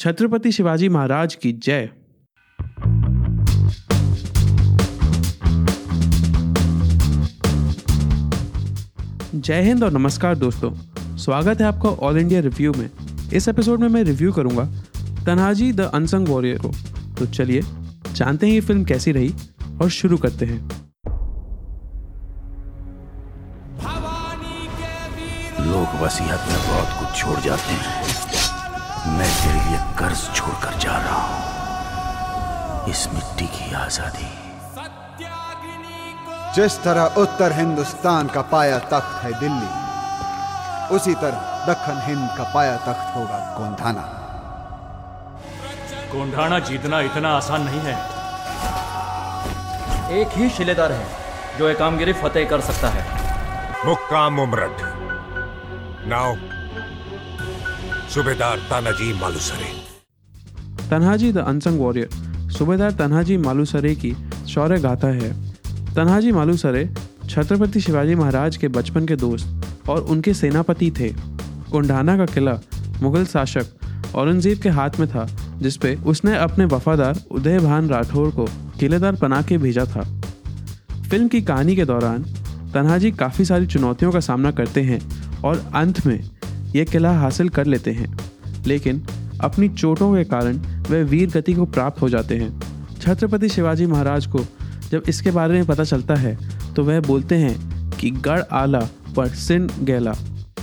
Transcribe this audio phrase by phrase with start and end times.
[0.00, 1.88] छत्रपति शिवाजी महाराज की जय।
[9.34, 10.70] जय हिंद और नमस्कार दोस्तों,
[11.16, 12.88] स्वागत है आपका ऑल इंडिया रिव्यू में।
[13.32, 14.64] इस एपिसोड में मैं रिव्यू करूँगा
[15.26, 16.72] तन्हाजी द अनसंग वॉरियर को।
[17.18, 17.62] तो चलिए,
[18.12, 19.34] जानते हैं ये फ़िल्म कैसी रही
[19.82, 20.60] और शुरू करते हैं।
[25.66, 28.27] लोग वसीयत में बहुत कुछ छोड़ जाते हैं।
[29.10, 34.30] मैं तेरे लिए कर्ज छोड़कर जा रहा हूँ। इस मिट्टी की आज़ादी।
[36.54, 39.70] जिस तरह उत्तर हिंदुस्तान का पाया तख्त है दिल्ली
[40.96, 44.04] उसी तरह दक्षिण हिंद का पाया तख्त होगा गोंधाना।
[46.12, 47.96] गोंढाना जीतना इतना आसान नहीं है।
[50.20, 51.06] एक ही शिलेदार है
[51.58, 53.02] जो एक कामगिरी फतेह कर सकता है।
[53.86, 54.80] मुक्का उमरठ
[56.08, 56.30] नाउ
[58.08, 59.66] सूबेदार Tanaji Malusare.
[60.90, 62.08] Tanhaji the unsung warrior.
[62.50, 64.12] सूबेदार तन्हाजी मालूसरे की
[64.48, 65.30] शौर्य गाथा है।
[65.94, 66.84] तन्हाजी मालूसरे
[67.30, 71.08] छत्रपति शिवाजी महाराज के बचपन के दोस्त और उनके सेनापति थे।
[71.70, 72.58] कोंडाना का किला
[73.02, 75.26] मुगल शासक औरंगज़ेब के हाथ में था,
[75.60, 78.48] जिसपे उसने अपने वफादार उदय भान राठौर को
[78.80, 80.06] किलेदार बना के भेजा था।
[81.10, 82.24] फ़िल्म की कहानी के दौरान
[82.74, 85.00] तन्हाजी काफ़ी सारी चुनौतियों का सामना करते हैं
[85.42, 86.18] और अंत में
[86.74, 88.16] ये किला हासिल कर लेते हैं।
[88.66, 89.02] लेकिन
[89.40, 90.56] अपनी चोटों के कारण
[90.90, 92.50] वे वीर गति को प्राप्त हो जाते हैं।
[93.00, 94.44] छत्रपति शिवाजी महाराज को
[94.90, 96.36] जब इसके बारे में पता चलता है
[96.74, 98.80] तो वह बोलते हैं कि गढ़ आला
[99.16, 100.12] पर सिन गैला,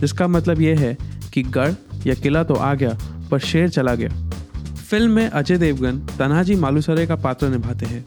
[0.00, 0.96] जिसका मतलब यह है
[1.32, 1.72] कि गढ़
[2.06, 2.96] या किला तो आ गया,
[3.30, 4.08] पर शेर चला गया।
[4.80, 8.04] फ़िल्म में अजय देवगन तनाजी मालूसरे का पात्र निभाते हैं।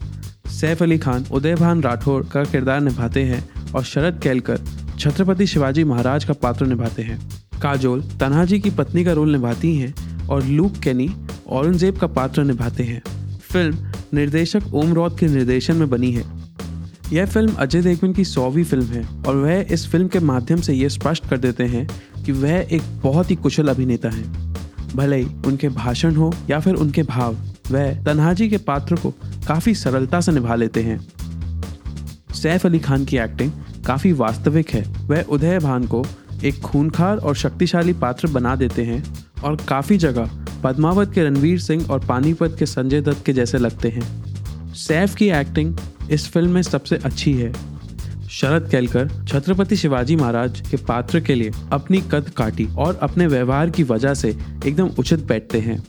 [0.50, 4.60] सैफ अली खान उदय भान राठौर का किरदार निभाते हैं और शरद केलकर,
[4.98, 7.18] छत्रपति शिवाजी महाराज का पात्र निभाते हैं।
[7.64, 11.08] काजोल तन्हाजी की पत्नी का रोल निभाती हैं और लूक केनी
[11.48, 13.02] औरंगज़ेब का पात्र निभाते हैं।
[13.42, 13.76] फ़िल्म
[14.14, 16.24] निर्देशक ओम रौत के निर्देशन में बनी है।
[17.12, 20.74] यह फ़िल्म अजय देवगन की सौवीं फ़िल्म है और वह इस फ़िल्म के माध्यम से
[20.74, 21.86] यह स्पष्ट कर देते हैं
[22.24, 24.24] कि वह एक बहुत ही कुशल अभिनेता हैं।
[24.94, 27.36] भले ही उनके भाषण हो या फिर उनके भाव,
[27.70, 29.10] वह तन्हाजी के पात्र को
[29.48, 30.98] काफ़ी सरलता से निभा लेते हैं।
[32.34, 33.52] सैफ अली खान की एक्टिंग
[33.86, 36.04] काफ़ी वास्तविक है। वह उदय भान को
[36.44, 39.02] एक खूनखार और शक्तिशाली पात्र बना देते हैं
[39.44, 40.30] और काफ़ी जगह
[40.64, 44.24] पद्मावत के रणवीर सिंह और पानीपत के संजय दत्त के जैसे लगते हैं।
[44.74, 45.76] सैफ की एक्टिंग
[46.10, 47.52] इस फ़िल्म में सबसे अच्छी है।
[48.30, 53.70] शरद केलकर, छत्रपति शिवाजी महाराज के पात्र के लिए अपनी कद काटी और अपने व्यवहार
[53.70, 55.82] की वजह से एकदम उचित बैठते हैं।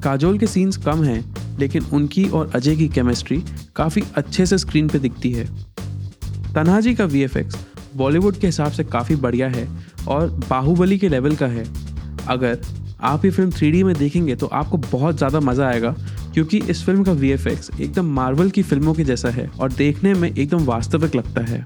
[0.00, 3.42] काजोल के सीन्स कम हैं, लेकिन उनकी और अजय की केमिस्ट्री
[3.76, 5.44] काफ़ी अच्छे से स्क्रीन पे दिखती है।
[6.54, 7.56] तन्हाजी का वीएफएक्स
[7.96, 9.68] बॉलीवुड के हिसाब से काफ़ी बढ़िया है
[10.08, 11.64] और बाहुबली के लेवल का है।
[12.28, 12.58] अगर
[13.02, 15.94] आप ये फ़िल्म थ्री में देखेंगे तो आपको बहुत ज़्यादा मज़ा आएगा,
[16.34, 20.30] क्योंकि इस फ़िल्म का वीएफएक्स एकदम मार्वल की फ़िल्मों के जैसा है और देखने में
[20.30, 21.64] एकदम वास्तविक लगता है।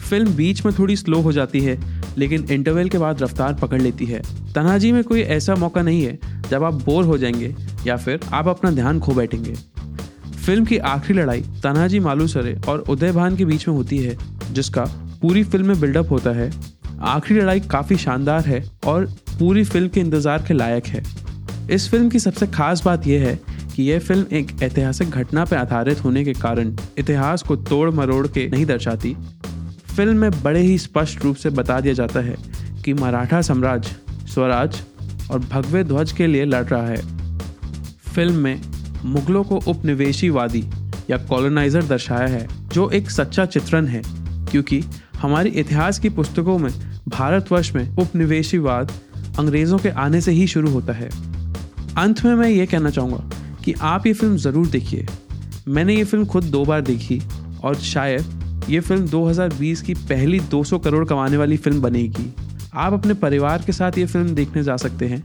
[0.00, 1.78] फ़िल्म बीच में थोड़ी स्लो हो जाती है,
[2.18, 4.22] लेकिन इंटरवल के बाद रफ्तार पकड़ लेती है।
[4.54, 6.18] तनाजी में कोई ऐसा मौका नहीं है,
[6.50, 7.54] जब आप बोर हो जाएँगे
[7.86, 9.54] या फिर आप अपना ध्यान खो बैठेंगे।
[10.36, 14.16] फ़िल्म की आखिरी लड़ाई तनाजी मालूसरे और उदय भान के बीच में होती है,
[14.52, 14.84] जिसका
[15.22, 16.50] पूरी फ़िल्म में बिल्डअप होता है।
[17.00, 19.04] आखिरी लड़ाई काफ़ी शानदार है और
[19.38, 21.02] पूरी फ़िल्म के इंतज़ार के लायक है।
[21.70, 23.38] इस फ़िल्म की सबसे खास बात यह है
[23.74, 28.26] कि यह फ़िल्म एक ऐतिहासिक घटना पर आधारित होने के कारण इतिहास को तोड़ मरोड़
[28.26, 29.14] के नहीं दर्शाती।
[29.96, 32.36] फ़िल्म में बड़े ही स्पष्ट रूप से बता दिया जाता है
[32.84, 34.80] कि मराठा साम्राज्य स्वराज
[35.30, 37.02] और भगवे ध्वज के लिए लड़ रहा है।
[38.14, 38.60] फ़िल्म में
[39.04, 40.64] मुगलों को उपनिवेशीवादी
[41.10, 44.02] या कॉलोनाइजर दर्शाया है, जो एक सच्चा चित्रण है,
[44.50, 44.82] क्योंकि
[45.22, 46.70] हमारी इतिहास की पुस्तकों में,
[47.08, 48.92] भारतवर्ष में उपनिवेशीवाद
[49.38, 51.08] अंग्रेज़ों के आने से ही शुरू होता है।
[51.98, 53.30] अंत में मैं ये कहना चाहूँगा
[53.64, 55.06] कि आप ये फ़िल्म ज़रूर देखिए।
[55.68, 57.20] मैंने ये फ़िल्म खुद दो बार देखी
[57.64, 62.32] और शायद ये फ़िल्म 2020 की पहली 200 करोड़ कमाने वाली फ़िल्म बनेगी।
[62.74, 65.22] आप अपने परिवार के साथ ये फ़िल्म देखने जा सकते हैं।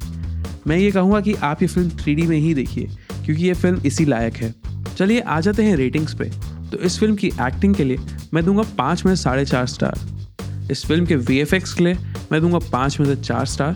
[0.67, 2.89] मैं ये कहूँगा कि आप ये फ़िल्म थ्री में ही देखिए,
[3.25, 4.53] क्योंकि ये फ़िल्म इसी लायक है।
[4.97, 6.29] चलिए आ जाते हैं रेटिंग्स पे।
[6.71, 7.97] तो इस फ़िल्म की एक्टिंग के लिए
[8.35, 11.97] मैं दूँगा पाँच में से साढ़े चार स्टार। इस फ़िल्म के वीएफएक्स के लिए
[12.31, 13.75] मैं दूँगा पाँच में से चार स्टार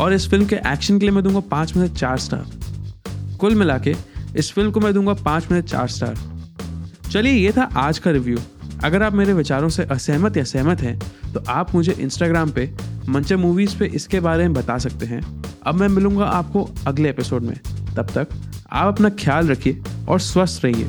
[0.00, 3.54] और इस फ़िल्म के एक्शन के लिए मैं दूँगा पाँच में से चार स्टार। कुल
[3.54, 3.94] मिला के
[4.36, 6.16] इस फ़िल्म को मैं दूँगा पाँच में से चार स्टार।
[7.10, 8.38] चलिए, ये था आज का रिव्यू।
[8.84, 10.98] अगर आप मेरे विचारों से असहमत या सहमत हैं
[11.34, 12.70] तो आप मुझे इंस्टाग्राम पे
[13.08, 15.22] मंचा मूवीज़ पे इसके बारे में बता सकते हैं।
[15.66, 17.58] अब मैं मिलूँगा आपको अगले एपिसोड में।
[17.96, 18.28] तब तक
[18.72, 20.88] आप अपना ख्याल रखिए और स्वस्थ रहिए।